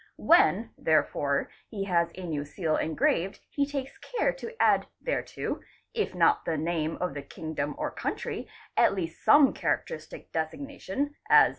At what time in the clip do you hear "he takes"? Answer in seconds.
3.51-3.99